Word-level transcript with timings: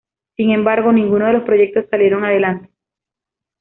Sin 0.35 0.49
embargo, 0.49 0.91
ninguno 0.91 1.27
de 1.27 1.33
los 1.33 1.43
proyectos 1.43 1.85
salieron 1.91 2.25
adelante. 2.25 2.71